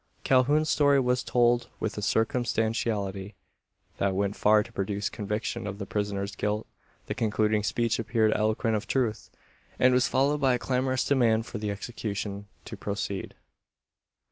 [0.23, 3.35] Calhoun's story was told with a circumstantiality,
[3.97, 6.65] that went far to produce conviction of the prisoner's guilt.
[7.05, 9.29] The concluding speech appeared eloquent of truth,
[9.77, 13.35] and was followed by a clamourous demand for the execution to proceed.